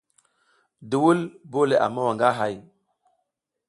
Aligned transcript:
Duwul 0.89 1.19
bole 1.51 1.75
a 1.85 1.87
mawa 1.93 2.11
nga 2.15 2.29
hay. 2.39 2.55